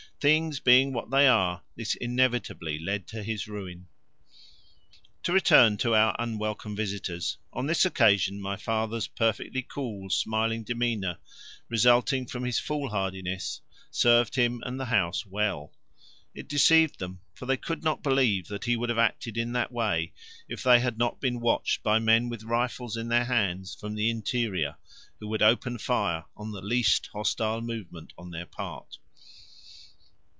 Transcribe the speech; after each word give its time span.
Things 0.21 0.59
being 0.59 0.93
what 0.93 1.09
they 1.09 1.27
are 1.27 1.63
this 1.75 1.95
inevitably 1.95 2.77
led 2.77 3.07
to 3.07 3.23
his 3.23 3.47
ruin. 3.47 3.87
To 5.23 5.31
return 5.33 5.77
to 5.77 5.95
our 5.95 6.15
unwelcome 6.19 6.75
visitors. 6.75 7.39
On 7.53 7.65
this 7.65 7.85
occasion 7.85 8.39
my 8.39 8.55
father's 8.55 9.07
perfectly 9.07 9.63
cool 9.63 10.11
smiling 10.11 10.63
demeanour, 10.63 11.17
resulting 11.69 12.27
from 12.27 12.43
his 12.45 12.59
foolhardiness, 12.59 13.61
served 13.89 14.35
him 14.35 14.61
and 14.63 14.79
the 14.79 14.85
house 14.85 15.25
well: 15.25 15.73
it 16.35 16.47
deceived 16.47 16.99
them, 16.99 17.21
for 17.33 17.47
they 17.47 17.57
could 17.57 17.83
not 17.83 18.03
believe 18.03 18.45
that 18.47 18.65
he 18.65 18.75
would 18.75 18.89
have 18.89 18.99
acted 18.99 19.39
in 19.39 19.53
that 19.53 19.71
way 19.71 20.13
if 20.47 20.61
they 20.61 20.79
had 20.81 20.99
not 20.99 21.19
been 21.19 21.39
watched 21.39 21.81
by 21.81 21.97
men 21.97 22.29
with 22.29 22.43
rifles 22.43 22.95
in 22.95 23.07
their 23.07 23.25
hands 23.25 23.73
from 23.73 23.95
the 23.95 24.11
interior 24.11 24.75
who 25.19 25.27
would 25.27 25.41
open 25.41 25.79
fire 25.79 26.25
on 26.37 26.51
the 26.51 26.61
least 26.61 27.09
hostile 27.11 27.59
movement 27.59 28.13
on 28.19 28.29
their 28.29 28.45
part. 28.45 28.99